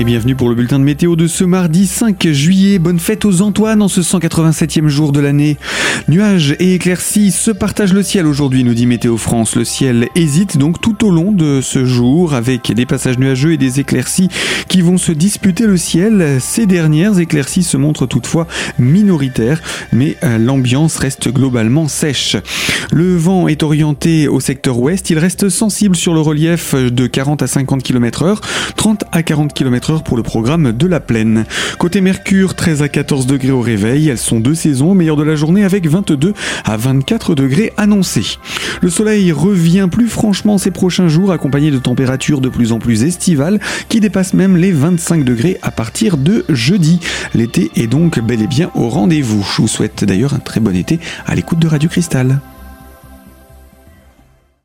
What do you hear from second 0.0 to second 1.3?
Et bienvenue pour le bulletin de météo de